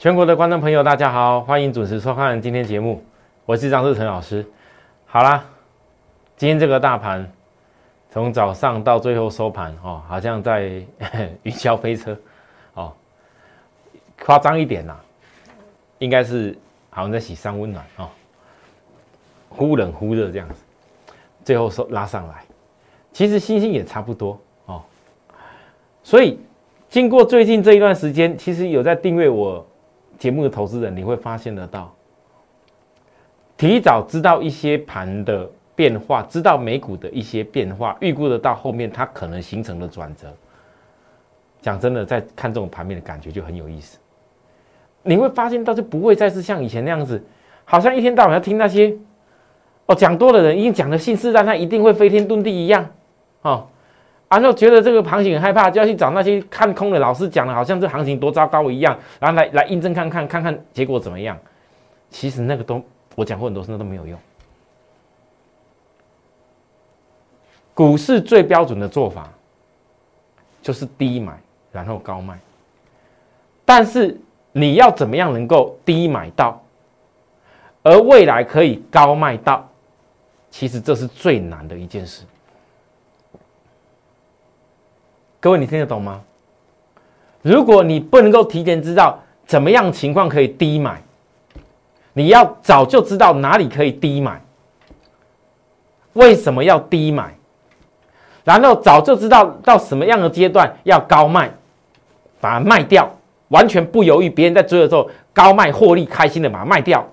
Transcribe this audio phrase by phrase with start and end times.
[0.00, 3.04] 全国的观众朋友，大家好，欢迎准时收看今天节目，
[3.44, 4.42] 我是张志成老师。
[5.04, 5.44] 好啦，
[6.38, 7.30] 今天这个大盘
[8.10, 10.82] 从早上到最后收盘哦，好像在
[11.42, 12.16] 云霄飞车。
[12.72, 12.94] 哦，
[14.24, 14.96] 夸张一点呐，
[15.98, 16.56] 应该是
[16.88, 18.08] 好像在洗三温暖哦，
[19.50, 20.62] 忽冷忽热这样子，
[21.44, 22.42] 最后收拉上来，
[23.12, 24.82] 其实星星也差不多哦，
[26.02, 26.40] 所以
[26.88, 29.62] 经过最近这一段时间，其实有在订阅我
[30.20, 31.92] 节目的投资人，你会发现得到。
[33.56, 40.28] 提早知道一些盘的变化，知道美股的一些变化，预估得到后面它可能形成的转折。
[41.62, 43.98] 讲真的，在看这种盘面的感觉就很有意思。
[45.02, 47.22] 你会发现到就不会再是像以前那样子，
[47.64, 48.94] 好像一天到晚要听那些
[49.86, 52.86] 哦讲多的人已经讲的信誓旦旦，一定会飞天遁地一样
[53.40, 53.66] 哦，
[54.30, 61.36] 然后觉得这个行情很害怕，就要去找那些看空的老师讲的，好像这行情多糟糕一样，然后来来印证看看看看结果怎么样。
[62.08, 62.82] 其实那个都。
[63.16, 64.18] 我讲过很多次，那都没有用。
[67.74, 69.28] 股市最标准的做法
[70.62, 71.38] 就是低买，
[71.72, 72.38] 然后高卖。
[73.64, 74.16] 但是
[74.52, 76.62] 你要怎么样能够低买到，
[77.82, 79.68] 而未来可以高卖到？
[80.50, 82.24] 其实这是最难的一件事。
[85.40, 86.22] 各位，你听得懂吗？
[87.42, 91.02] 如果你不能够提前知道怎么样情况可以低买，
[92.12, 94.42] 你要早就知道哪里可以低买，
[96.12, 97.34] 为什么要低买？
[98.44, 101.50] 然后早就知道到什么样的阶段要高卖，
[102.40, 103.10] 把它卖掉，
[103.48, 104.28] 完全不犹豫。
[104.28, 107.06] 别人在追的时候高卖获利，开心的把它卖掉。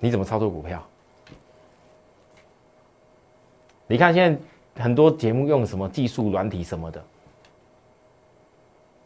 [0.00, 0.82] 你怎么操作股票？
[3.86, 4.40] 你看现在
[4.80, 7.04] 很多节目用什么技术软体什么的，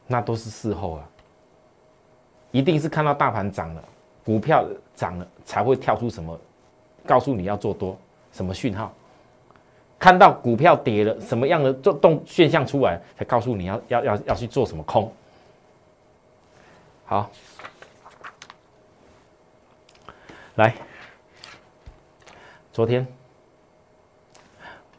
[0.06, 1.08] 那都是事后啊。
[2.50, 3.84] 一定是看到大盘涨了，
[4.24, 4.64] 股票
[4.94, 6.38] 涨了才会跳出什么，
[7.04, 7.98] 告诉你要做多
[8.32, 8.94] 什么讯号。
[9.98, 15.12] 看到股票跌了，什么样的做动现象出来，才告诉你要要要要去做什么空。
[17.06, 17.30] 好，
[20.56, 20.74] 来，
[22.72, 23.06] 昨天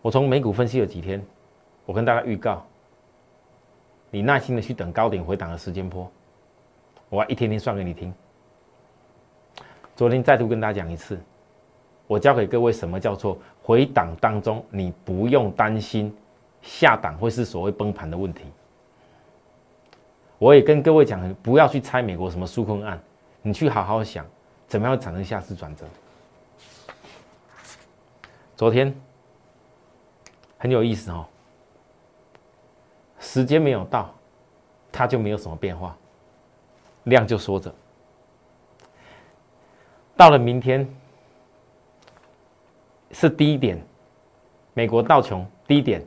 [0.06, 1.20] 我从美股分析了几天，
[1.84, 2.64] 我跟大家预告，
[4.12, 6.08] 你耐心的去等高点回档的时间波。
[7.10, 8.14] 我一天天算给你听。
[9.96, 11.20] 昨天再度跟大家讲一次，
[12.06, 16.16] 我教给各位什么叫做回档当中，你不用担心
[16.62, 18.44] 下档会是所谓崩盘的问题。
[20.38, 23.02] 我也跟各位讲，不要去猜美国什么纾困案，
[23.42, 24.24] 你去好好想，
[24.68, 25.84] 怎么样产生下次转折。
[28.56, 28.96] 昨天
[30.66, 31.24] 很有意思哦，
[33.20, 34.12] 时间没有到，
[34.92, 35.96] 它就没有什么变化。
[37.04, 37.72] 量就缩着，
[40.18, 40.90] 到了明天
[43.12, 43.80] 是低点，
[44.74, 46.04] 美国道琼低点，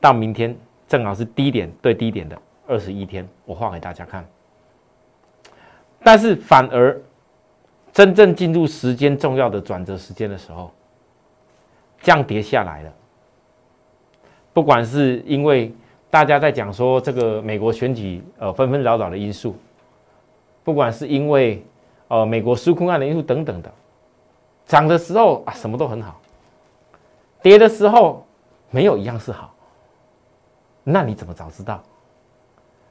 [0.00, 0.58] 到明天
[0.88, 4.28] 正好是低点对低点的二十一天，我画给大家看。
[6.02, 7.00] 但是反而
[7.92, 10.72] 真正进入时间重要的转折时间的时候，
[12.00, 12.92] 降跌下来了。
[14.52, 15.72] 不管是因为
[16.10, 19.54] 大家在讲说这个美国选举呃纷纷扰扰的因素。
[20.62, 21.64] 不管是因为，
[22.08, 23.72] 呃，美国纾困案的因素等等的，
[24.66, 26.20] 涨的时候啊，什么都很好；
[27.42, 28.24] 跌的时候，
[28.70, 29.54] 没有一样是好。
[30.84, 31.82] 那你怎么早知道？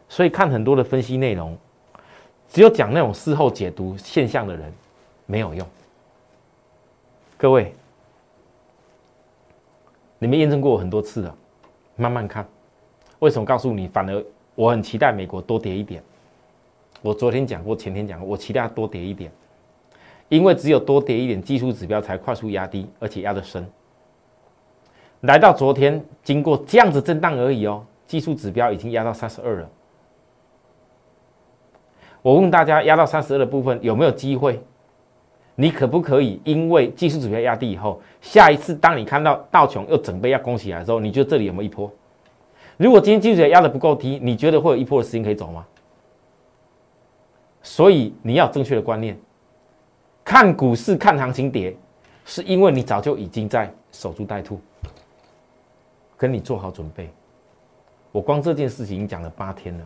[0.09, 1.55] 所以看很多的分析内容，
[2.49, 4.73] 只有讲那种事后解读现象的人，
[5.27, 5.65] 没有用。
[7.37, 7.71] 各位，
[10.17, 11.35] 你们验证过我很多次了，
[11.99, 12.47] 慢慢看。
[13.19, 13.87] 为什么告诉你？
[13.89, 16.01] 反而我很期待美国多跌一点。
[17.01, 19.31] 我昨天讲过，前天讲过，我期待多跌一点，
[20.29, 23.69] 因为只有多跌一点，技术指标才快速压低，而且压得深。
[25.21, 29.69] 来到昨天，经过这样子震荡而已哦，技术指标已经压到三十二了。
[32.21, 34.61] 我问大家，压到三十二的部分有没有机会？
[35.61, 41.91] 你可不可以因为技术指标压低以后，下一次当你看到道琼又准备要攻起来的时候，你觉得这里有没有一波？
[42.77, 45.67] 如果今天技术指标压的不够低，你觉得会有一波的时间可以走吗？
[47.61, 49.19] 所以你要正确的观念，
[50.23, 51.75] 看股市看行情跌，
[52.23, 54.61] 是因为你早就已经在守株待兔，
[56.15, 57.09] 跟你做好准备。
[58.13, 59.85] 我光这件事情已经讲了八天了。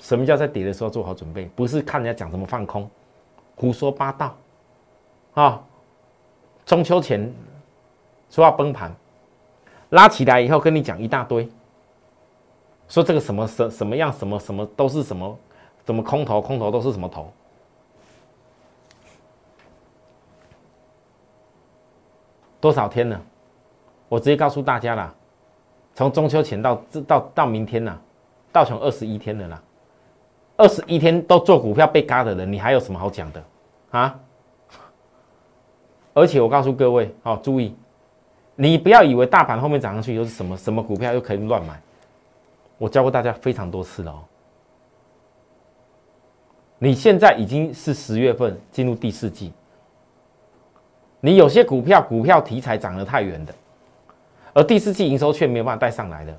[0.00, 1.48] 什么叫在跌的时候做好准备？
[1.54, 2.90] 不是看人家讲什么放空，
[3.56, 4.36] 胡说八道
[5.34, 5.62] 啊！
[6.64, 7.32] 中秋前
[8.30, 8.94] 说要崩盘，
[9.90, 11.48] 拉起来以后跟你讲一大堆，
[12.88, 15.36] 说这个什么什什么样什么什么都是什么，
[15.84, 17.32] 怎么空头空头都是什么头？
[22.60, 23.20] 多少天了？
[24.08, 25.12] 我直接告诉大家啦，
[25.94, 26.76] 从中秋前到
[27.06, 27.98] 到到明天呐，
[28.52, 29.62] 到成二十一天了啦，
[30.62, 33.42] 二十一天都做股票被嘎的人，你还有什么好讲的
[33.90, 34.16] 啊？
[36.14, 37.74] 而且我告诉各位，好注意，
[38.54, 41.82] 你不要以为大盘后面涨上去又是什么什么股票又可以乱买，
[42.78, 44.22] 我教过大家非常多次了哦。
[46.78, 49.52] 你现在已经是十月份进入第四季。
[51.18, 53.52] 你有些股票，股票题材涨得太远的，
[54.52, 56.36] 而第四季营收却没有办法带上来的，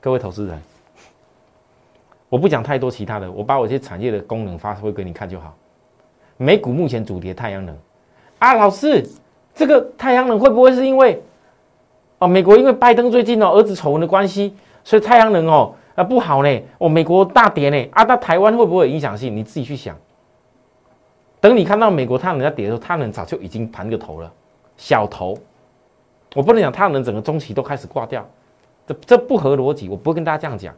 [0.00, 0.58] 各位投资人，
[2.30, 5.54] 我不讲太多其他的，我把我这些产业的功能发挥给你看就好。
[6.38, 7.76] 美股目前主跌太阳能
[8.38, 9.06] 啊，老师，
[9.52, 11.22] 这个太阳能会不会是因为
[12.18, 14.54] 哦，美国因为拜登最近哦儿子丑闻的关系，
[14.84, 16.62] 所以太阳能哦啊不好呢？
[16.78, 19.36] 哦，美国大跌呢啊，那台湾会不会有影响性？
[19.36, 19.96] 你自己去想。
[21.40, 24.32] 等你看到美国太阳能在跌的时候，太阳能早就已经盘个头了，
[24.76, 25.36] 小头。
[26.36, 28.24] 我不能讲太阳能整个中期都开始挂掉，
[28.86, 30.72] 这这不合逻辑，我不会跟大家这样讲。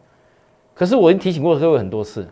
[0.74, 2.26] 可是我已经提醒过各位很多次，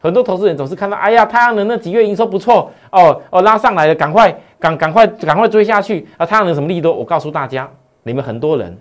[0.00, 6.26] 很多投资人总是看到，哎呀，太阳能那几月营收不错哦哦拉上来了，赶快赶赶快赶快追下去啊！
[6.26, 6.92] 太阳能什么利多？
[6.92, 7.70] 我告诉大家，
[8.02, 8.76] 你们很多人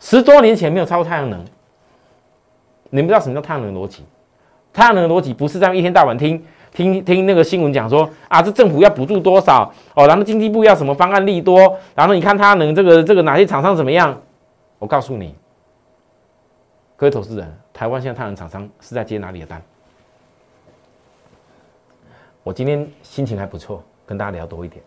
[0.00, 1.44] 十多年前没有超过太阳能，
[2.90, 4.04] 你们知道什么叫太阳能逻辑？
[4.72, 6.42] 太阳能逻辑不是在一天到晚听
[6.72, 14.20] 听听那个新闻讲说啊，这政府要补助多少哦，然后经济部要什么方案利多，然后你看太阳能这个这个哪些厂商怎么样？
[14.78, 15.34] 我告诉你，
[17.04, 19.62] 各位投资人，台湾现在太阳能厂商是在接哪里的单？
[22.42, 24.82] 我今天心情还不错，跟大家聊多一点。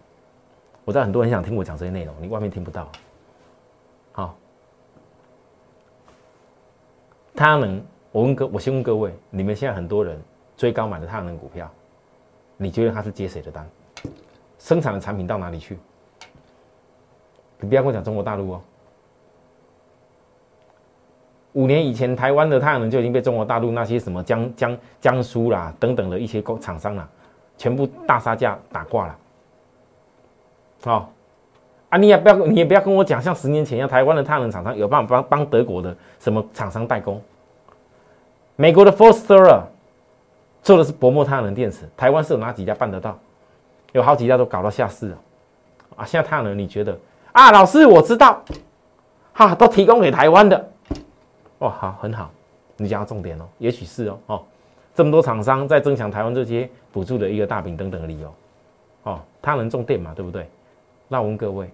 [0.84, 2.90] 我知道很多人想听我讲这些内容，你外面听不到。
[4.14, 4.36] 好，
[7.36, 7.86] 太阳能。
[8.12, 10.20] 我问各，我先问各位，你们现在很多人
[10.56, 11.72] 追高买的太阳能股票，
[12.56, 13.70] 你觉得他是接谁的单？
[14.58, 15.78] 生产的产品到哪里去？
[17.60, 18.62] 你不要跟我讲中国大陆哦。
[21.58, 27.10] 五年以前，台湾的太阳能就已经被中国大陆那些什么江江江苏啦等等的一些工厂商啦，
[27.58, 29.16] 全部大杀价打挂了。
[30.84, 31.12] 好，
[31.90, 37.20] 啊，你也不要，你也不要跟我讲，像十年前一样，台湾的太阳能厂商有办法帮帮德国的什么厂商代工。
[38.56, 39.64] 美国的 f o r s t e r
[40.62, 43.18] 做的是薄膜太阳能电池，台湾是有哪几家办得到？
[43.94, 45.18] 有好几家都搞到下市了
[45.96, 46.06] 啊！
[46.06, 46.96] 现在太阳能，你觉得
[47.32, 47.52] 啊？
[47.52, 48.44] 老师，我知道，
[49.34, 50.70] 哈，都提供给台湾的，
[51.60, 52.30] 哇，好，很好，
[52.76, 54.44] 你讲到重点哦，也许是哦，哦，
[54.94, 58.34] 这么多厂商在增强台湾这些补助的一个大饼等等的理由，
[59.04, 60.48] 哦，太阳能种电嘛，对不对？
[61.08, 61.70] 那我问各位，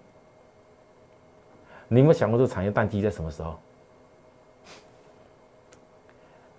[1.88, 3.56] 你有没有想过这个产业淡季在什么时候？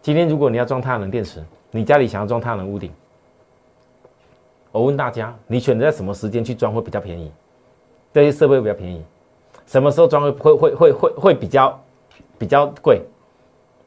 [0.03, 2.93] 今天如果你要装太阳能电池，你家里想要装太阳能屋顶，
[4.71, 7.33] 我问大家，你选择在什么时间去装会比较便宜？
[8.13, 9.03] 这些设备会比较便宜，
[9.67, 11.81] 什么时候装会会会会会会比较
[12.39, 13.01] 比较贵？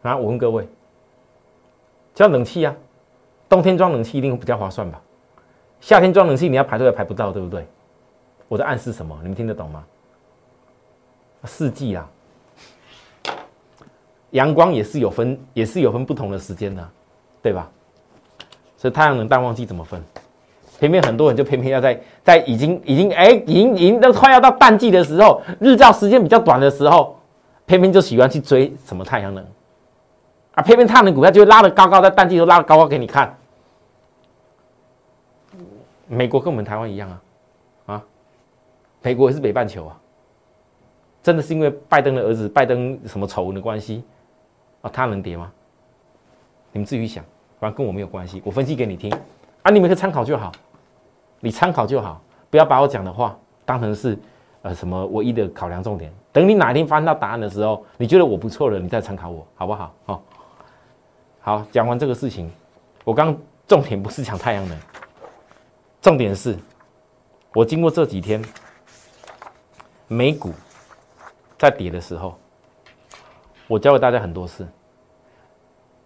[0.08, 0.68] 啊，我问各位，
[2.16, 2.74] 装冷气啊，
[3.50, 5.02] 冬天装冷气一定会比较划算吧？
[5.82, 7.68] 夏天装冷气你要排队也排不到，对不对？
[8.48, 9.18] 我在暗示什么？
[9.22, 9.84] 你们听得懂吗？
[11.44, 12.10] 四季啊。
[14.32, 16.90] 阳光也是有分，也是有分不同的时间的，
[17.42, 17.70] 对吧？
[18.76, 20.02] 所以太阳能淡旺季怎么分？
[20.80, 27.20] 偏偏很多人就偏偏要在在已经已经哎，已经已经都快要到淡季的时候，日照时间比较短的时候，
[27.66, 29.44] 偏偏就喜欢去追什么太阳能
[30.58, 30.64] 啊？
[30.64, 33.38] 偏偏太阳能股票就会拉的高高，在淡季都拉的高高给你看。
[36.08, 37.22] 美国跟我们台湾一样啊，
[37.86, 38.04] 啊，
[39.02, 40.00] 美国也是北半球啊，
[41.22, 44.04] 真的是因为拜登的儿子拜登什么丑闻的关系？
[44.82, 45.52] 啊，它能跌吗？
[46.72, 47.24] 你们自己想，
[47.60, 48.42] 反正跟我没有关系。
[48.46, 49.12] 我分析给你听，
[49.64, 50.52] 啊，你们可以参考就好，
[51.40, 54.18] 你参考就好，不要把我讲的话当成是
[54.62, 56.10] 呃什么唯一的考量重点。
[56.32, 59.94] 等你哪一天翻到答案的时候，你觉得我不错了，你再参考我，好不好？
[60.06, 60.22] 哦，
[61.48, 62.52] 好，讲完这个事情，
[63.06, 63.34] 我刚
[63.66, 64.78] 重点不是讲太阳能，
[66.02, 66.60] 重点是，
[67.54, 68.44] 我经过这几天
[70.10, 70.52] 美股
[71.58, 72.38] 在跌的时候。
[73.66, 74.68] 我教给大家很多事，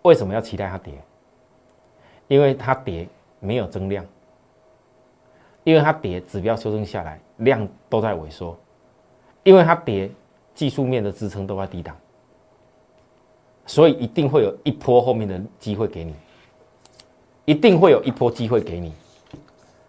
[0.03, 0.93] 为什么要期待它跌？
[2.27, 4.05] 因为它跌没有增量，
[5.63, 8.55] 因为它跌指标修正下来，量都在萎缩，
[9.41, 10.11] 因为它跌
[10.53, 11.97] 技术面的支撑都在低档，
[13.71, 16.13] 所以一定会有一波后面的机会给你，
[17.45, 18.93] 一定会有一波机会给你，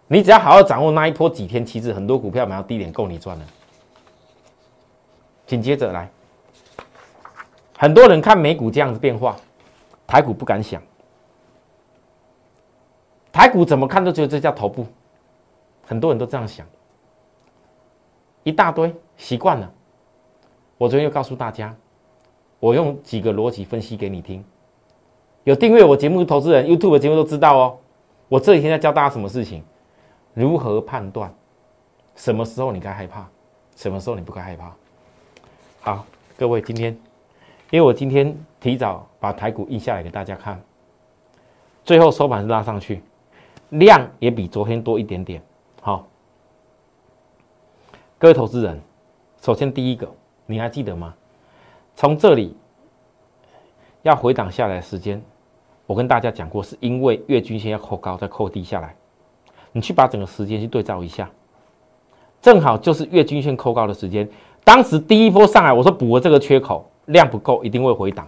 [0.07, 3.45] 你只要好好掌握那一波几天，其实很多股票买到低点够你赚了。
[5.45, 6.09] 紧接着来。
[7.77, 9.35] 很多人看美股这样子变化，
[10.07, 10.81] 台股不敢想。
[13.33, 14.87] 台股怎么看都觉得这叫头部，
[15.85, 16.65] 很多人都这样想，
[18.43, 19.69] 一大堆习惯了。
[20.77, 21.75] 我昨天又告诉大家，
[22.63, 24.41] 我用几个逻辑分析给你听。
[25.43, 27.77] 有订阅我节目的投资人，YouTube 的节目都知道哦。
[28.29, 29.61] 我这几天在教大家什么事情，
[30.33, 31.35] 如何判断
[32.15, 33.27] 什么时候你该害怕，
[33.75, 34.73] 什么时候你不该害怕。
[35.81, 36.05] 好，
[36.37, 36.97] 各位，今天
[37.69, 40.63] 因为我今天提早把台股印下来给大家看，
[41.83, 43.03] 最后收盘是拉上去。
[43.71, 45.41] 量也比昨天多一点点，
[45.81, 46.07] 好，
[48.17, 48.79] 各位投资人，
[49.41, 50.09] 首先第一个，
[50.45, 51.13] 你还记得吗？
[51.95, 52.55] 从这里
[54.01, 55.21] 要回档下来时间，
[55.85, 58.95] 我跟大家讲过，是因为月均线要扣高再扣低下来，
[59.71, 61.29] 你去把整个时间去对照一下，
[62.41, 64.27] 正好就是月均线扣高的时间。
[64.63, 68.27] 当时第一波上来，我说补了这个缺口，量不够，一定会回档。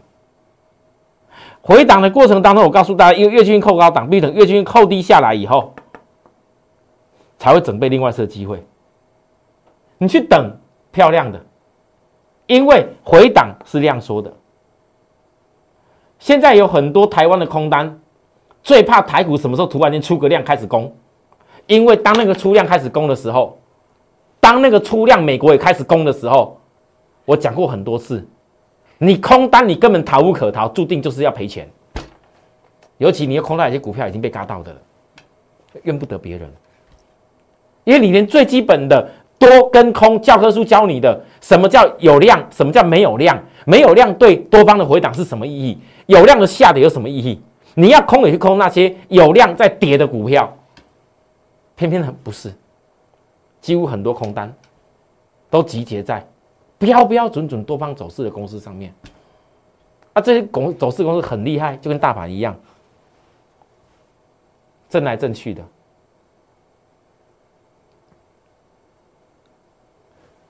[1.61, 5.73] 回档的过程当中，我告诉大家，因为月均线扣高档，必等月均线扣低下来以后，
[7.39, 8.63] 才会准备另外一次机会。
[9.97, 10.57] 你去等
[10.91, 11.43] 漂亮的，
[12.47, 14.31] 因为回档是量缩的。
[16.19, 17.99] 现在有很多台湾的空单，
[18.63, 20.95] 最怕台股什么时候突然间出个量开始攻，
[21.67, 23.59] 因为当那个出量开始攻的时候，
[24.39, 26.59] 当那个出量美国也开始攻的时候，
[27.25, 28.27] 我讲过很多次。
[28.97, 31.69] 你空单，你根本逃无可逃，注定就是要赔钱。
[32.97, 34.79] 尤其你要空到一些股票已经被嘎到的了，
[35.83, 36.49] 怨不得别人，
[37.83, 39.05] 因为你连最基本的
[39.45, 45.79] 多跟空教科书教你的什么叫有量，什么叫没有量，没有量对多方的回档是什么意义？
[46.07, 47.41] 有量的下跌有什么意义？
[47.75, 50.51] 你要空也去空那些有量在跌的股票，
[51.75, 52.53] 偏偏很不是，
[53.61, 54.53] 几乎很多空单
[55.49, 56.25] 都集结在。
[56.77, 58.93] 标标准准多方走势的公司上面，
[60.13, 62.55] 啊，这些公走势公司很厉害，就跟大盘一样，
[64.89, 65.63] 震来震去的。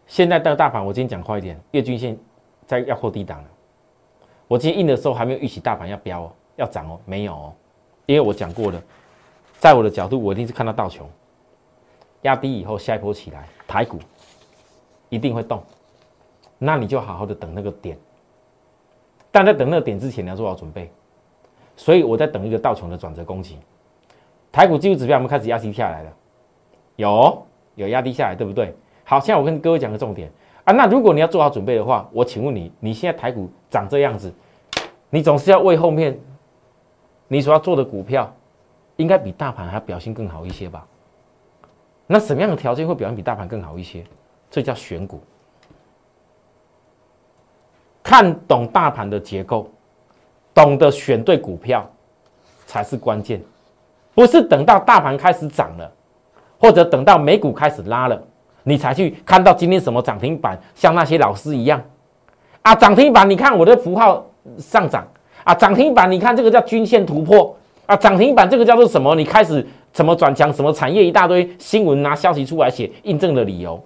[0.08, 2.18] 现在的大盘，我今天讲快一点，月均线
[2.66, 3.50] 在要破低档了。
[4.48, 7.54] 我今天印的时候还没有预期大盘要飙哦，要涨哦，没有哦，
[8.06, 8.82] 因为我讲过了，
[9.58, 11.10] 在我的角度，我一定是看到道琼
[12.22, 14.00] 压低以后下一波起来，台股
[15.10, 15.62] 一定会动。
[16.58, 17.98] 那你就好好的等那个点，
[19.32, 20.92] 但在等那个点之前，你要做好准备。
[21.76, 23.60] 所以我在等一个道琼的转折攻击。
[24.52, 26.14] 台股技术指标我们开始压低下来了，
[26.96, 28.74] 有有压低下来，对不对？
[29.06, 30.30] 好，现在我跟各位讲个重点
[30.64, 30.74] 啊。
[30.74, 34.34] 那如果你要做好准备的话，我请问你，你现在台股长这样子，
[35.12, 36.20] 你总是要为后面
[37.28, 38.36] 你所要做的股票，
[38.96, 40.86] 应该比大盘还表现更好一些吧？
[42.08, 44.04] 那什么样的条件会表现比大盘更好一些？
[44.50, 45.22] 这叫选股。
[48.02, 49.70] 看懂大盘的结构，
[50.54, 51.88] 懂得选对股票
[52.66, 53.42] 才是关键，
[54.14, 55.92] 不是等到大盘开始涨了，
[56.60, 58.24] 或者等到美股开始拉了，
[58.66, 61.82] 你才去看到今天什么涨停板，像那些老师一样
[62.64, 64.26] 啊，涨停板，你看我的符号
[64.58, 65.08] 上涨
[65.44, 67.56] 啊，涨停板，你看这个叫均线突破
[67.86, 69.16] 啊，涨停板这个叫做什么？
[69.16, 70.52] 你开始怎么转强？
[70.52, 73.82] 什么产业一大堆新闻拿消息出来写印证的理由，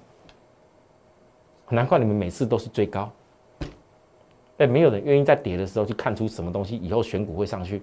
[1.68, 3.12] 难怪你们每次都是最高。
[4.60, 7.82] 哎，没有人愿意在跌的时候去看出什么东西，以后选股会上去。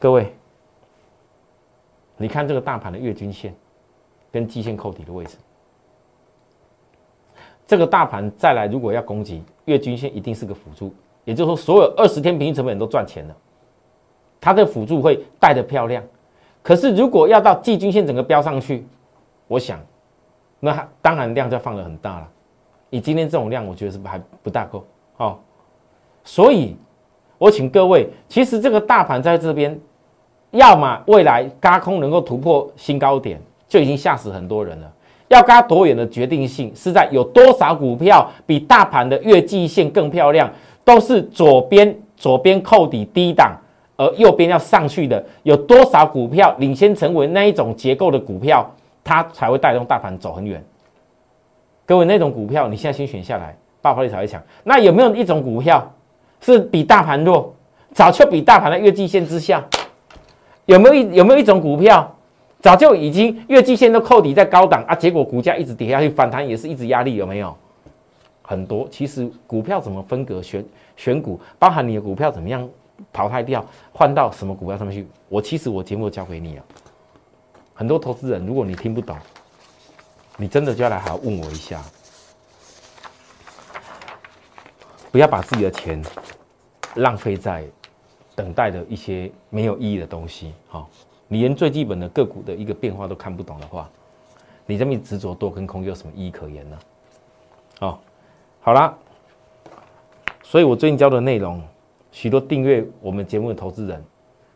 [0.00, 0.34] 各位，
[2.16, 3.54] 你看这个大盘的月均线
[4.32, 5.36] 跟季线扣底的位置，
[7.66, 10.92] 这个大盘再来如果要攻击月均线，一定是个辅助，
[11.24, 13.36] 也就是说，所有二十天平均成本都赚钱了，
[14.40, 16.02] 它的辅助会带的漂亮。
[16.62, 18.86] 可是如果要到季均线整个飙上去，
[19.48, 19.78] 我想，
[20.60, 22.28] 那当然量就放的很大了。
[22.88, 24.84] 以今天这种量，我觉得是不还不大够。
[25.16, 25.38] 哦，
[26.24, 26.76] 所以，
[27.38, 29.78] 我请各位，其实这个大盘在这边，
[30.52, 33.40] 要么未来高空能够突破新高点，
[33.72, 34.92] 就已经吓死很多人了。
[35.28, 40.50] 要嘎多远的决定性，是在有多少股票比大盘的月季线更漂亮，
[40.84, 43.56] 都是左边左边扣底低档，
[43.96, 48.70] 而右边要上去的，有多少股票领先成为那一种结构的股票，
[49.02, 50.62] 它才会带动大盘走很远。
[51.86, 53.56] 各位，那种股票，你现在先选下来。
[53.80, 54.40] 爆发力才会强。
[54.64, 55.90] 那有没有一种股票
[56.42, 57.54] 是比大盘弱，
[57.94, 59.64] 早就比大盘的月季线之下？
[60.66, 62.11] 有没有一有没有一种股票
[62.62, 64.94] 早就已经月季线都扣底在高档啊？
[64.94, 67.54] 结果股价一直跌下去，反弹也是一直压力，有没有？
[68.40, 68.88] 很多。
[68.88, 70.64] 其实股票怎么分隔选
[70.96, 72.66] 选股，包含你的股票怎么样
[73.12, 75.06] 淘汰掉，换到什么股票上面去？
[75.28, 76.64] 我其实我节目教给你啊。
[77.74, 79.16] 很多投资人，如果你听不懂，
[80.36, 81.82] 你真的就要来好好问我一下。
[85.10, 86.00] 不要把自己的钱
[86.94, 87.64] 浪费在
[88.34, 90.54] 等待的一些没有意义的东西。
[90.68, 90.88] 好，
[91.32, 93.88] 你连最基本的个股的一个变化都看不懂的话，
[94.66, 96.78] 你这么执着多跟空有什么意义可言呢？
[97.80, 97.98] 哦，
[98.60, 98.94] 好啦，
[100.42, 101.62] 所以我最近教的内容，
[102.10, 104.04] 许多订阅我们节目的投资人，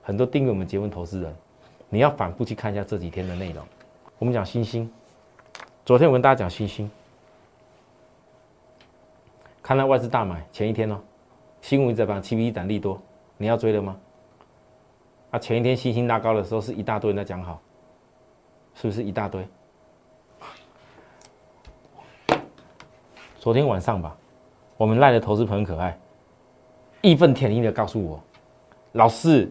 [0.03, 1.35] 很多订阅我们节目投资人，
[1.89, 3.65] 你要反复去看一下这几天的内容。
[4.19, 4.87] 我们讲星星，
[5.83, 6.91] 昨天我跟大家讲星星。
[9.63, 11.01] 看到外资大买前一天哦，
[11.63, 13.01] 新闻在帮七 B 涨利多，
[13.39, 13.97] 你要追了吗？
[15.39, 17.61] 前一天星星拉高的时候是一大堆人在讲好，
[18.75, 19.47] 是不是一大堆？
[23.39, 24.17] 昨天晚上吧，
[24.77, 25.99] 我们赖的投资朋友可爱，
[27.01, 28.21] 义愤填膺的告诉我，
[28.93, 29.51] 老师，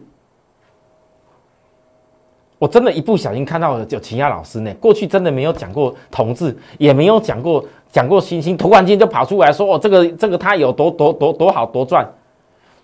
[2.58, 7.64] 我真的一不小心看到有其他老师呢，过去真的没有讲过同志，也没有讲过。
[7.92, 12.06] 讲过星星，突然间就跑出来说：“哦，这个这个他有多多多多好多赚。”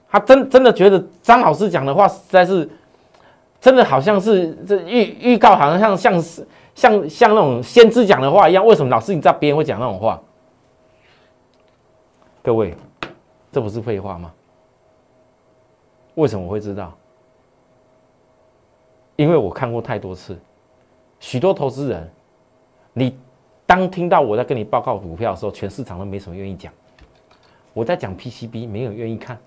[0.08, 2.66] 他真真的觉得张老师讲的话实在是，
[3.62, 8.66] 真的好像是这预预告，好像像像是像像那种先知讲的话一样。
[8.66, 10.20] 为什么老师你知道别人会讲那种话？
[12.42, 12.74] 各位，
[13.52, 14.34] 这不是废话吗？
[16.16, 16.92] 为什么我会知道？
[19.14, 20.36] 因为我看过太多次，
[21.20, 22.10] 许多投资人，
[22.92, 23.16] 你。
[23.64, 26.70] 当听到我在跟你报告股票的时候，全市场都没什么愿意讲。
[27.72, 29.38] 我在讲 PCB，没有愿意看。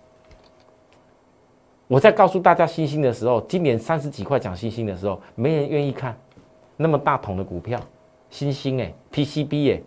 [1.87, 6.15] 我在告诉大家星星的时候，今年三十几块讲星星的时候，没人愿意看。
[6.77, 7.79] 那么大桶的股票，
[8.29, 9.81] 星星哎，PCB 哎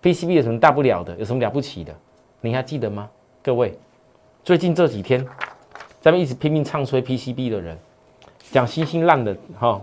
[0.00, 1.16] ，PCB 有什么大不了的？
[1.16, 1.94] 有什么了不起的？
[2.40, 3.10] 你还记得吗？
[3.42, 3.76] 各位，
[4.44, 5.26] 最近这几天，
[6.00, 7.76] 咱们一直拼命唱衰 PCB 的人，
[8.50, 9.80] 讲星星烂的哈。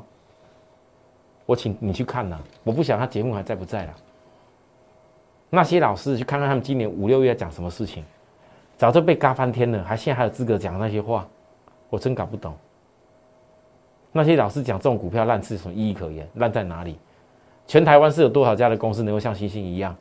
[1.45, 3.93] 我请你去看呐，我不想他节目还在不在了。
[5.49, 8.03] 那些老师去看看他们今年五六月讲什么事情，
[8.77, 11.27] 早就被嘎翻天了，还现在还有资格讲那些话，
[11.89, 12.53] 我真搞不懂。
[14.11, 16.27] 那些老师讲这种股票烂是什么意义可言？
[16.35, 16.97] 烂在哪里？
[17.67, 19.95] 全台湾是有多少家的公司能够像星星一样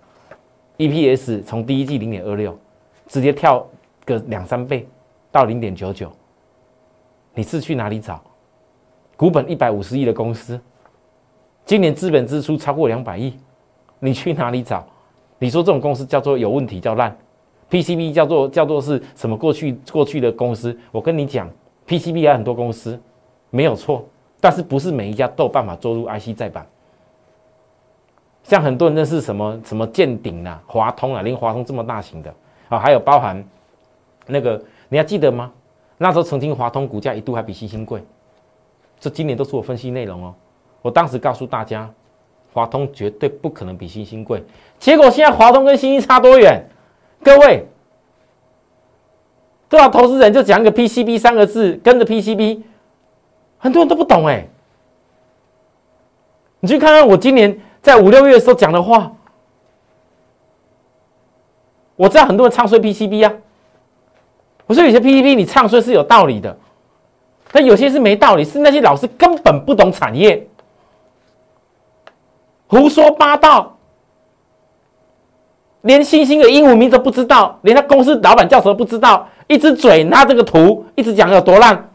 [0.78, 2.56] ，EPS 从第一季零点二六
[3.08, 3.66] 直接跳
[4.04, 4.88] 个两三倍
[5.32, 6.10] 到零点九九？
[7.34, 8.22] 你是去哪里找？
[9.16, 10.58] 股本一百五十亿的公司？
[11.64, 13.36] 今年资本支出超过两百亿，
[13.98, 14.86] 你去哪里找？
[15.38, 17.14] 你说这种公司叫做有问题，叫烂
[17.68, 19.36] ；PCB 叫做叫做是什么？
[19.36, 21.50] 过去过去的公司，我跟你讲
[21.86, 23.00] ，PCB 有很多公司
[23.50, 24.04] 没有错，
[24.40, 26.66] 但是不是每一家都有办法做入 IC 再版。
[28.42, 32.32] 像很多人认识什么什么建鼎啊、华通啊，连华通这么大型的
[32.68, 33.44] 啊，还有包含
[34.26, 35.52] 那个，你还记得吗？
[35.98, 38.04] 那时候曾经华通股价一度还比星星贵，
[39.00, 40.34] 这今年都是我分析内容哦。
[40.82, 41.90] 我当时告诉大家，
[42.52, 44.44] 华通绝对不可能比星星贵。
[44.78, 46.62] 结果现在华通跟星星差多远？
[47.24, 47.66] 各位，
[49.68, 52.62] 多少投资人就讲个 PCB 三个字，跟着 PCB，
[53.58, 54.46] 很多人都不懂哎。
[56.60, 59.12] 你去看看我今年在五六月的时候讲的话，
[61.96, 63.32] 我知道很多人唱衰 PCB 啊。
[64.66, 66.56] 我说有些 PCB 你唱衰是有道理的，
[67.52, 70.46] 但有些是没道理，是那些老师根本不懂产业。
[72.68, 73.76] 胡说八道，
[75.82, 81.90] 连星星的英文名字都不知道，连他公司老板叫什么不知道，一只嘴拿这个图，一直讲有多烂。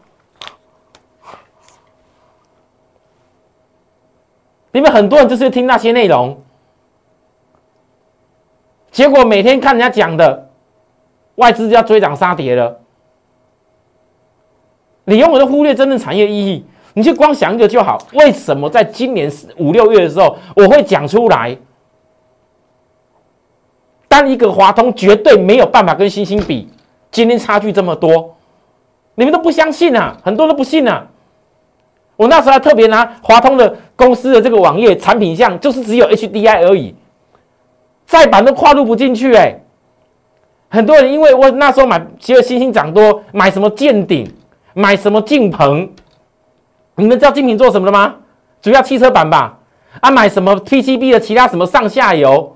[4.72, 6.42] 你们很多人就是听那些内容，
[8.90, 10.50] 结果每天看人家讲的，
[11.34, 12.80] 外资就要追涨杀跌了，
[15.04, 16.64] 你永远都忽略真正产业意义。
[16.94, 17.96] 你就光想一个就好。
[18.12, 21.56] 为什么在今年五六月的时候，我会讲出来？
[24.08, 26.70] 当一个华通绝对没有办法跟星星比，
[27.12, 28.34] 今天差距这么多，
[29.14, 30.16] 你们都不相信啊？
[30.24, 31.06] 很多都不信啊！
[32.16, 36.94] 我那时候还特别拿华通的公司的这个网页产品项，就是只有 HDI 而已，
[38.06, 39.60] 再版都跨入不进去哎。
[40.70, 44.32] 很多人因为我那时候买，结果星星涨多，买什么见顶，
[44.72, 45.92] 买什么晋鹏。
[46.94, 48.14] 你们知道精品做什么的吗？
[48.62, 49.58] 主要汽车版吧。
[50.00, 52.54] 啊，买什么 PCB 的其他什么上下游，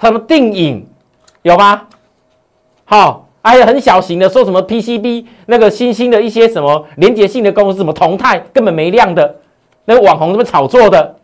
[0.00, 0.84] 什么定影
[1.42, 1.86] 有吗？
[2.90, 9.36] 好，还有很小型的，说什么 PCB 那个新兴的一些什么连接性的公司，什么同泰根本没量的，
[9.84, 11.16] 那个网红这么炒作的？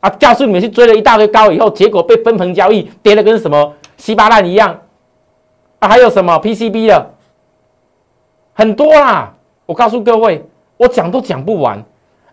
[0.00, 4.78] 啊，告诉你们去追了一大堆高以后，结果被分棚交易跌的跟什么稀巴烂一样。
[5.78, 7.10] 啊，还有什么 PCB 的，
[8.52, 9.34] 很多啦。
[9.64, 10.44] 我告诉各位，
[10.76, 11.82] 我讲都讲不完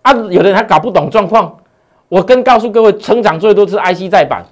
[0.02, 0.12] 啊！
[0.12, 1.58] 有的人还搞不懂状况。
[2.10, 4.46] 我跟告诉各位，成长最多是 IC 再版。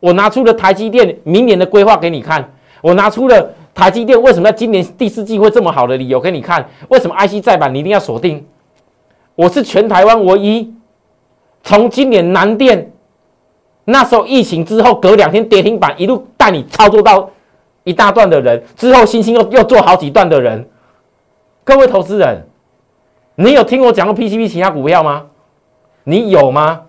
[0.00, 8.46] 我拿出了台积电明年的规划给你看，我拿出了台积电为什么在今年第四季会这么好的理由给你看，为什么 IC 再版你一定要锁定？
[9.34, 10.74] 我是全台湾唯一
[11.62, 12.92] 从今年南电
[13.84, 17.30] 那时候疫情之后隔两天跌停板一路带你操作到
[17.84, 20.68] 一大段的人，之后星星又又做好几段的人，
[21.64, 22.46] 各位投资人，
[23.36, 25.26] 你有听我讲过 PCB 其他股票吗？
[26.04, 26.82] 你有吗？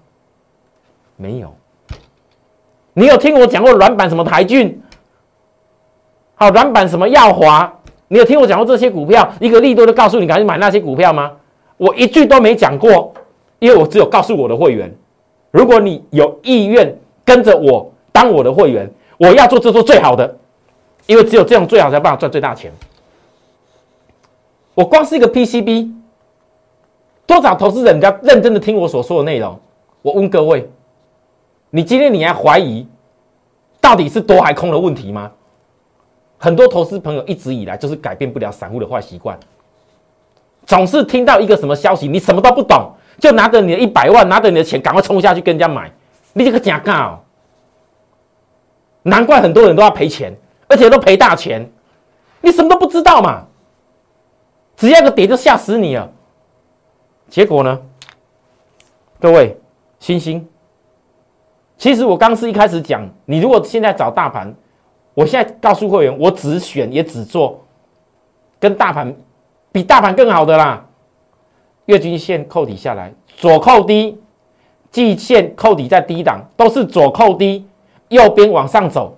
[1.15, 1.55] 没有。
[2.93, 4.80] 你有听我讲过软板什么台骏？
[6.41, 7.71] 好，软板什么耀华？
[8.07, 9.31] 你有听我讲过这些股票？
[9.39, 11.33] 一个利多都告诉你赶紧买那些股票吗？
[11.77, 13.13] 我一句都没讲过，
[13.59, 14.91] 因为我只有告诉我的会员，
[15.51, 20.35] 如果你有意愿跟着我当我的会员，我要做这做最好的，
[21.05, 22.71] 因为只有这样最好才办法赚最大钱。
[24.73, 25.93] 我光是一个 PCB，
[27.27, 29.59] 多少投资人家认真的听我所说的内容？
[30.01, 30.67] 我问各位。
[31.69, 32.87] 你今天你还怀疑
[33.79, 35.31] 到底是多还空的问题吗？
[36.43, 39.37] 很多投资朋友一直以来就是改变不了散户的坏习惯，
[40.65, 45.91] 总是听到一个什么消息，你什么都不懂，就拿着你的一百万，拿着你的钱，赶快冲下去跟人家买，
[46.33, 47.23] 你这个假告，
[49.03, 50.35] 难怪很多人都要赔钱，
[50.67, 51.71] 而且都赔大钱，
[52.41, 53.45] 你什么都不知道嘛，
[54.75, 56.11] 只要个跌就吓死你了，
[57.29, 57.79] 结果呢？
[59.19, 59.55] 各位，
[59.99, 60.47] 星星。
[61.77, 64.51] 其实我刚是一开始讲，你如果现在找大盘，
[65.13, 67.59] 我现在告诉会员，我只选也只做
[68.59, 69.13] 跟大盘
[69.71, 70.85] 比大盘更好的啦。
[71.85, 74.17] 月均线扣底下来，左扣低，
[74.91, 77.65] 季线扣底在低档，都是左扣低，
[78.09, 79.17] 右边往上走，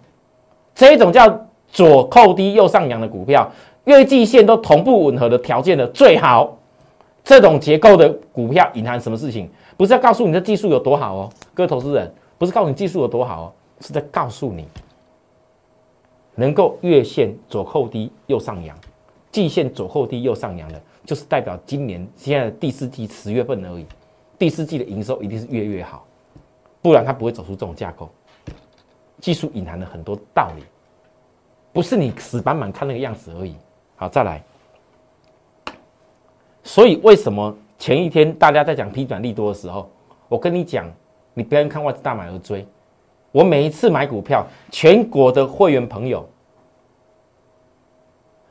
[0.73, 3.51] 这一种叫左扣低右上扬的股票，
[3.83, 6.57] 月季线都同步吻合的条件的最好。
[7.23, 9.49] 这种结构的股票隐含什么事情？
[9.77, 12.13] 不是要告诉你的技术有多好哦，各位投资人。
[12.37, 13.45] 不是告诉你技术有多好哦，
[13.79, 14.67] 是在告诉你
[16.35, 18.77] 能够月线左后低右上扬，
[19.31, 23.85] 季线左后低右上扬的，就是代表今年现在的第四季十月份而已，
[24.37, 26.05] 第四季的营收一定是越越好，
[26.81, 28.09] 不然它不会走出这种架构。
[29.19, 30.63] 技术隐含了很多道理，
[31.71, 33.55] 不是你死板板看那个样子而已。
[33.95, 34.43] 好，再来。
[36.63, 39.89] 所以为什么前一天大家在讲批转利多的时候，
[40.27, 40.91] 我跟你讲。
[41.35, 42.63] 你不要看外资大买而追，
[43.33, 46.23] 我每一次买股票，全国的会员朋友，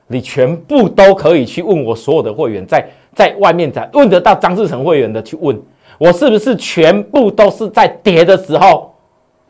[0.09, 5.63] 你全部都可以去问我所有的会员，在在外面在问得到张志成会员的去问
[5.99, 8.93] 我，是不是全部都是在跌的时候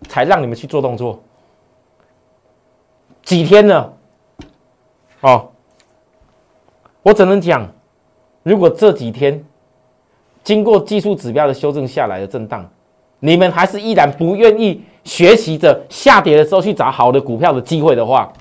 [0.06, 1.18] 才让你们去做动作？
[3.22, 3.90] 几天了？
[5.22, 5.48] 哦，
[7.02, 7.66] 我只能讲，
[8.42, 9.42] 如果这几天
[10.44, 12.70] 经过技术指标的修正下来的震荡。
[13.24, 18.32] 你们还是依然不愿意学习着下跌的时候去找好的股票的机会的话，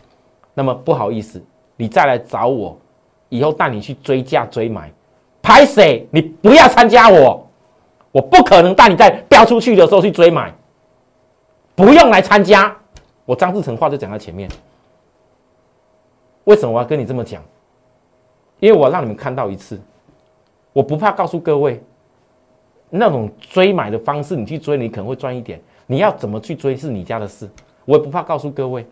[0.56, 1.40] 那么不好意思，
[1.78, 2.76] 你再来找我，
[3.30, 4.92] 以后带你去追价追买，
[5.40, 6.08] 拍谁？
[6.10, 7.48] 你不要参加我，
[8.12, 10.52] 我不可能带你在飙出去的时候去追买，
[11.76, 12.76] 不用来参加。
[13.26, 14.50] 我张志成话就讲在前面，
[16.46, 17.40] 为什么我要跟你这么讲？
[18.60, 19.80] 因为我让你们看到一次，
[20.74, 21.84] 我不怕告诉各位。
[22.92, 25.60] 那种追买的方式，你去追，你可能会赚一点。
[25.88, 27.50] 你要怎么去追是你家的事，
[27.86, 28.86] 我也不怕告诉各位。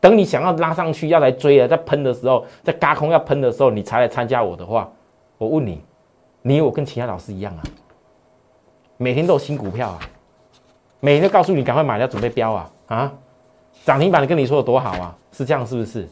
[0.00, 4.90] 等你想要拉上去要来追啊，在喷的时候，在嘎空要喷的时候，你才来参加我的话，
[5.36, 5.82] 我问你，
[6.42, 7.62] 你我跟其他老师一样啊？
[8.96, 9.98] 每天都有新股票啊，
[11.00, 13.12] 每天都告诉你赶快买，要准备标啊啊！
[13.84, 15.16] 涨停板跟你说有多好啊？
[15.32, 16.08] 是这样是不是？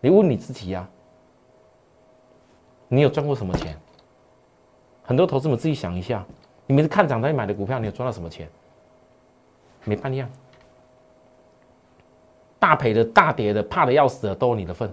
[0.00, 0.86] 你问你自己呀，
[2.88, 3.76] 你有赚过什么钱？
[5.06, 6.24] 很多投资们自己想一下，
[6.66, 8.48] 你们是看涨才买的股票，你有赚到什么钱？
[9.84, 10.28] 没半样。
[12.58, 14.92] 大赔的、大跌的、怕的要死的，都有你的份。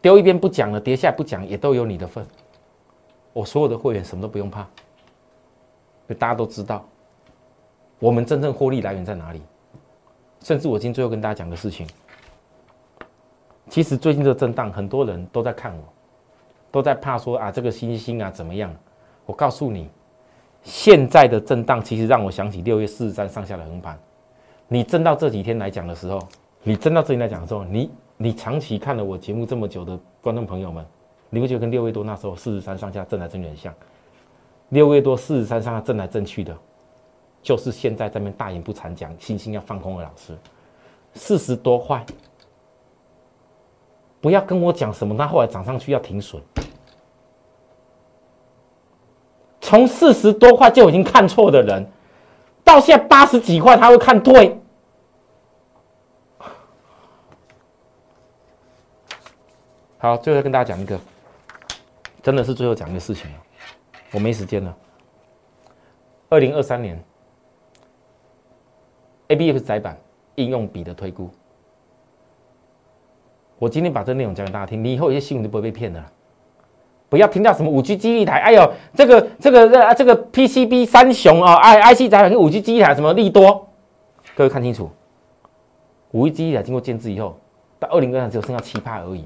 [0.00, 2.26] 丢一边不讲了，跌下来不讲，也都有你的份。
[3.34, 4.66] 我所有的会员什么都不用怕，
[6.18, 6.82] 大家都知道，
[7.98, 9.42] 我们真正获利来源在哪里。
[10.40, 11.86] 甚至我今天最后跟大家讲的事情，
[13.68, 15.82] 其实最近这个震荡，很多人都在看我。
[16.76, 18.70] 都在怕说啊，这个星星啊怎么样？
[19.24, 19.88] 我告诉你，
[20.62, 23.98] 现在的震荡其实让我想起六月四十三上下的横盘。
[24.68, 26.20] 你震到这几天来讲的时候，
[26.62, 30.84] 你震到这里来讲的时候，你你长期看了我节目这么久的观众朋友们，
[31.30, 33.74] 你会觉得跟六月多那时候四十三上下震来震去很像。
[34.68, 36.54] 六月多四十三上下震来震去的，
[37.42, 40.36] 就是现在这边大言不惭讲星星要放空的老师，
[41.14, 42.04] 四十多块，
[44.20, 46.42] 不要跟我讲什么，他后来涨上去要停损。
[49.66, 51.84] 从四十多块就已经看错的人，
[52.62, 54.56] 到现在八十几块，他会看对。
[59.98, 60.96] 好，最后跟大家讲一个，
[62.22, 63.28] 真的是最后讲一个事情
[64.12, 64.72] 我没时间了。
[66.28, 67.02] 二零二三年
[69.26, 69.98] ，A B F 窄板
[70.36, 71.28] 应用比的推估，
[73.58, 76.12] 我今天把这内容讲给大家听，你以后有些新闻就不会被骗了。
[77.16, 83.68] 不要听到什么五 G 基地台，哎呦，这个这个这这个 P C B 三雄啊，I I C 窄板跟五 G 基地台什么利多，
[84.34, 84.90] 各位看清楚，
[86.10, 87.38] 五 G 基地台经过建制以后，
[87.78, 89.24] 到二零二三只有剩下七趴而已，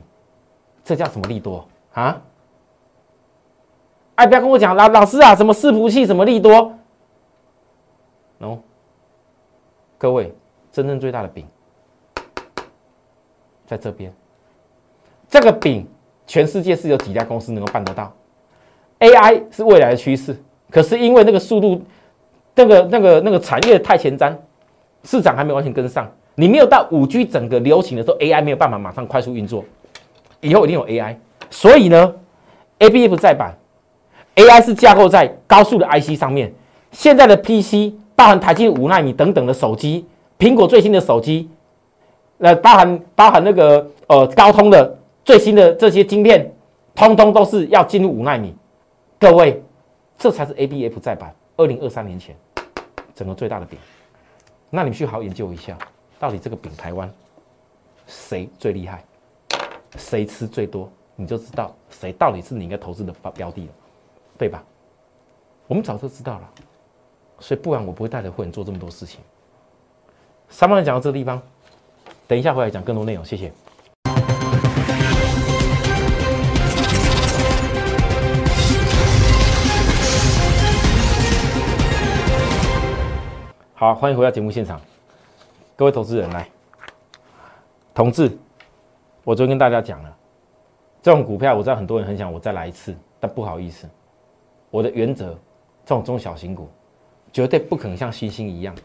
[0.85, 2.23] 这叫什么利多啊？
[4.15, 6.73] 哎，不要跟我讲老老师啊，什么伺服器什么利多
[8.39, 8.59] ，no，
[9.99, 10.33] 各位，
[10.71, 11.45] 真正最大的饼
[13.67, 14.15] 在这边，
[15.29, 15.85] 这个饼。
[16.31, 18.15] 全世界是有几家公司能够办得到
[19.01, 20.41] ？AI 是未来的趋势，
[20.71, 21.83] 可是因为那个速度，
[22.55, 24.33] 那个那个那个产业太前瞻，
[25.03, 26.09] 市场还没完全跟上。
[26.37, 29.65] 你没有到五 G 整个流行的时候，AI 没有办法马上快速运作。
[30.41, 31.17] 以后一定有 AI，
[31.51, 32.15] 所以呢
[32.79, 33.53] ，ABF 再版
[34.37, 36.53] ，AI 是架构在高速的 IC 上面。
[36.93, 40.07] 现在的 PC，包含台积五纳米等等的手机，
[40.39, 41.51] 苹果最新的手机，
[42.39, 44.99] 呃，包含包含那个呃高通的。
[45.31, 46.53] 最新的这些晶片，
[46.93, 48.53] 通通都是要进入五纳米。
[49.17, 49.63] 各位，
[50.19, 51.33] 这才是 A B F 再版。
[51.57, 52.35] 二零二三年前，
[53.15, 53.79] 整个最大的饼。
[54.71, 55.79] 那你们去好好研究一下，
[56.19, 57.09] 到底这个饼台湾
[58.09, 59.05] 谁最厉害，
[59.97, 63.73] 谁吃最多，你就知道谁到底是你应该投资的标标的了，
[64.37, 64.65] 对吧？
[65.69, 66.51] 我们早就知道了，
[67.39, 69.21] 所以不然我不会带着会员做这么多事情。
[70.49, 71.41] 三万人讲到这个地方，
[72.27, 73.53] 等一下回来讲更多内容，谢谢。
[83.81, 84.79] 好，欢迎回到节目现场，
[85.75, 86.47] 各位投资人来，
[87.95, 88.31] 同志，
[89.25, 90.17] 我昨天跟大家讲了，
[91.01, 93.89] 这种股票我知道很多人很想我再来一次，但不好意思，
[94.69, 95.31] 我的原则，
[95.87, 96.69] 这种中小型股
[97.33, 98.77] 绝对不可能像星星一样，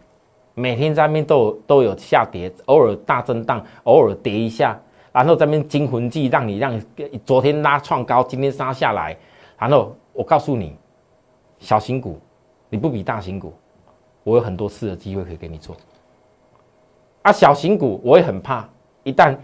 [0.53, 4.79] 每天在面都有都有下跌，偶尔大震荡，偶尔跌一下，
[5.11, 6.81] 然后在那边惊魂记让你让
[7.25, 9.17] 昨天拉创高，今天杀下来，
[9.59, 10.73] 然后我告诉你，
[11.59, 12.17] 小型股
[12.69, 13.53] 你不比大型股。
[14.25, 15.77] 我有很多次的机会可以给你做，
[17.21, 18.67] 啊，小型股我也很怕，
[19.03, 19.37] 一旦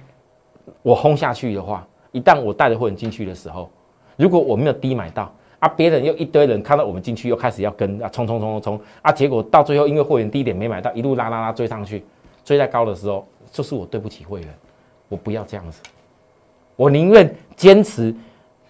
[0.81, 3.69] 我轰下去的话，一旦我带着会员进去的时候，
[4.17, 12.03] 如果我没有低买到，啊，别人又一堆人看到我们进去又开始要跟啊冲冲冲冲冲，啊，结果到最后因为会员低点没买到，一路拉拉拉追上去，
[12.43, 14.49] 追在高的时候，就是我对不起会员，
[15.09, 15.79] 我不要这样子，
[16.75, 18.15] 我宁愿坚持。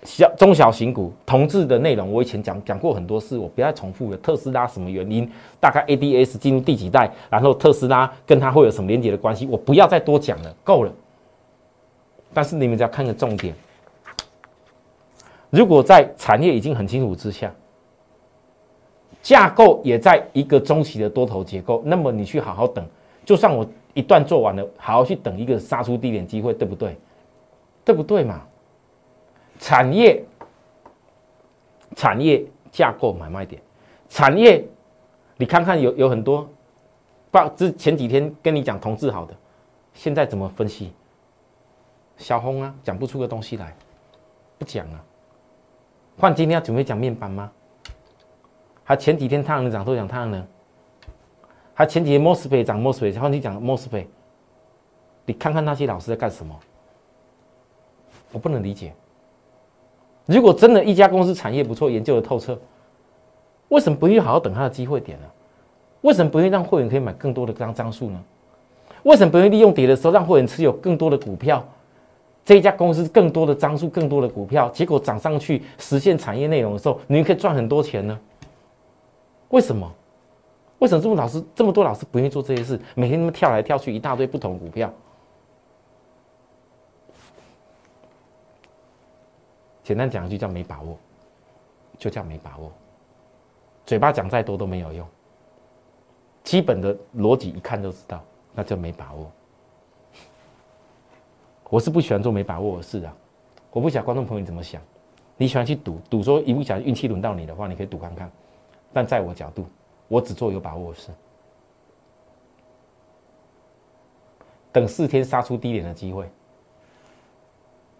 [0.03, 4.17] 小中小型股同质的内容，我以前讲讲过很多次，我不要重复了。
[4.17, 5.29] 特斯拉什么原因？
[5.59, 7.11] 大概 ADS 进入第几代？
[7.29, 9.45] 然后特斯拉跟它会有什么连接的关系？
[9.45, 10.91] 我不要再多讲了，够了。
[12.33, 13.53] 但是你们只要看个重点，
[15.49, 17.53] 如果在产业已经很清楚之下，
[19.21, 22.83] 架构也在一个中期的多头结构，那么你去好好等，
[23.23, 26.97] 就算我一段做完了，好好去等一个杀出低点机会，对不对？
[27.85, 28.41] 对不对嘛？
[29.61, 30.25] 产业、
[31.95, 33.61] 产业架构买卖点，
[34.09, 34.65] 产业，
[35.37, 36.49] 你看看有有很多，
[37.29, 39.35] 报之前几天跟你讲同志好的，
[39.93, 40.91] 现在怎么分析？
[42.17, 43.75] 小红啊，讲不出个东西来，
[44.57, 45.05] 不讲啊。
[46.17, 47.51] 换今天要准备讲面板吗？
[48.83, 50.45] 还前几天太阳能涨都讲太阳能，
[51.75, 54.07] 还前几天 mosfet 涨 mosfet，换你讲 mosfet，
[55.23, 56.59] 你看看那些老师在干什么？
[58.31, 58.91] 我不能理解。
[60.31, 62.57] 如果真的一家公司产业不错，研究的透彻，
[63.69, 65.25] 为什么不愿意好好等它的机会点呢？
[66.01, 68.23] 为什么不愿意让会员可以买更多的张张数呢？
[69.03, 71.63] 为什么不愿意利用跌的时候让会员持有更多的股票？
[72.43, 78.19] 这一家公司更多的张数、更多的股票，结果涨上去实现产业内容的时候，你可以赚很多钱呢？
[79.49, 79.91] 为什么？
[80.79, 82.79] 为什么这么老师这么多老师不愿意做这些事？
[82.95, 84.91] 每天那么跳来跳去，一大堆不同股票。
[89.91, 90.97] 简单讲一句叫没把握，
[91.97, 92.71] 就叫没把握。
[93.85, 95.05] 嘴巴讲再多都没有用，
[96.45, 98.23] 基本的逻辑一看就知道，
[98.53, 99.29] 那叫没把握。
[101.69, 103.13] 我是不喜欢做没把握的事啊，
[103.69, 104.81] 我不晓得观众朋友怎么想。
[105.35, 108.31] 你喜欢去赌，赌说一不小心运气轮到你的话，你可以赌看看。
[108.93, 109.65] 但在我角度，
[110.07, 111.11] 我只做有把握的事。
[114.71, 116.29] 等四天杀出低点的机会，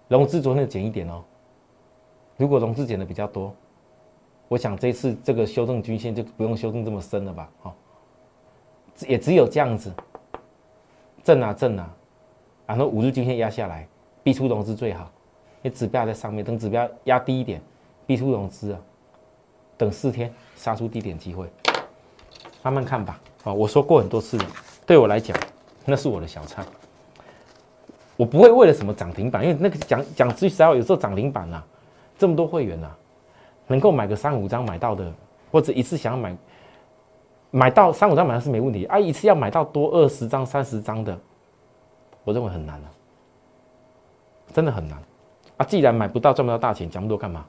[0.07, 1.21] 融资昨天减一点哦。
[2.41, 3.53] 如果融资减的比较多，
[4.47, 7.47] 我想这次这个修正均线就不用修正这么深了吧？
[7.61, 7.73] 哦，
[9.07, 9.93] 也只有这样子，
[11.23, 11.87] 震啊震啊，
[12.65, 13.87] 然后五日均线压下来，
[14.23, 15.03] 逼出融资最好，
[15.61, 17.61] 因为指标在上面，等指标压低一点，
[18.07, 18.81] 逼出融资啊，
[19.77, 21.47] 等四天杀出低点机会，
[22.63, 23.21] 慢慢看吧。
[23.43, 24.45] 啊，我说过很多次了，
[24.87, 25.37] 对我来讲，
[25.85, 26.65] 那是我的小菜。
[28.17, 31.63] 我不会为了什么涨停板，因为那个讲讲句实在话，有时候涨停板啊，
[32.21, 32.95] 这么多会员啊，
[33.65, 35.11] 能够买个三五张买到的，
[35.51, 36.37] 或者一次想要买
[37.49, 41.17] 买到三五张买到是没问题啊，一次要买到多二十张、三十张的，
[42.23, 42.91] 我认为很难啊，
[44.53, 44.99] 真的很难
[45.57, 45.65] 啊。
[45.65, 47.43] 既然买不到赚不到大钱，讲那么多干嘛？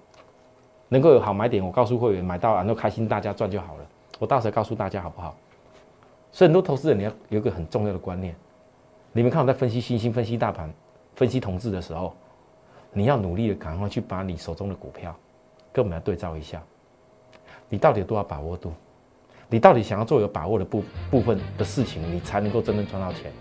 [0.88, 3.86] 能够有好买点，我告诉会员买到，然后开心大家赚就好了。
[4.18, 5.36] 我到时候告诉大家好不好？
[6.32, 8.34] 所以很多投资人你要有一个很重要的观念。
[9.12, 10.72] 你们看我在分析新兴、分析大盘、
[11.14, 12.16] 分析同志的时候，
[12.92, 15.14] 你要努力的赶快去把你手中的股票
[15.72, 16.62] 跟我们来对照一下，
[17.68, 18.72] 你到底有多少把握度？
[19.48, 23.32] 你到底想要做有把握的部部分的事情，你才能够真正赚到钱，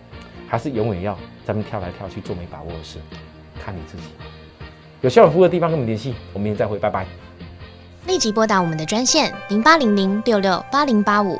[0.47, 2.99] 还是永远要在那跳来跳去做没把握的事？
[3.59, 4.03] 看你自己。
[5.01, 7.05] 有需要服务的地方跟我们联系，我们明天再会，拜拜。
[8.07, 11.39] 立即拨打我们的专线零八零零六六八零八五。